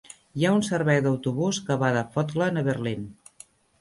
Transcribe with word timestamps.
Hi 0.39 0.45
ha 0.47 0.53
un 0.59 0.63
servei 0.67 1.01
d'autobús 1.07 1.59
que 1.67 1.77
va 1.83 1.91
de 1.99 2.01
Vogtland 2.17 2.63
a 2.63 2.65
Berlín. 2.71 3.05